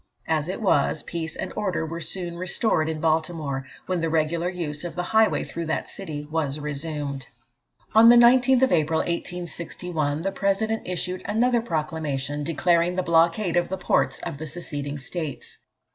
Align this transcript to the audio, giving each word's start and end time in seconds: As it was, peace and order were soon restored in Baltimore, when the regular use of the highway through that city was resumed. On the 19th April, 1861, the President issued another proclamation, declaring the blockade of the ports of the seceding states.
As 0.27 0.49
it 0.49 0.61
was, 0.63 1.03
peace 1.03 1.35
and 1.35 1.53
order 1.55 1.85
were 1.85 1.99
soon 1.99 2.35
restored 2.35 2.89
in 2.89 2.99
Baltimore, 2.99 3.67
when 3.85 4.01
the 4.01 4.09
regular 4.09 4.49
use 4.49 4.83
of 4.83 4.95
the 4.95 5.03
highway 5.03 5.43
through 5.43 5.67
that 5.67 5.91
city 5.91 6.25
was 6.31 6.59
resumed. 6.59 7.27
On 7.93 8.09
the 8.09 8.15
19th 8.15 8.71
April, 8.71 9.01
1861, 9.01 10.23
the 10.23 10.31
President 10.31 10.87
issued 10.87 11.21
another 11.25 11.61
proclamation, 11.61 12.43
declaring 12.43 12.95
the 12.95 13.03
blockade 13.03 13.55
of 13.55 13.67
the 13.69 13.77
ports 13.77 14.17
of 14.23 14.39
the 14.39 14.47
seceding 14.47 14.97
states. 14.97 15.59